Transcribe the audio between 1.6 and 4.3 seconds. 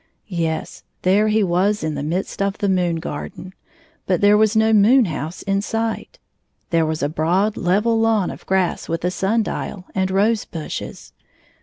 in the midst of the moon 75 garden, but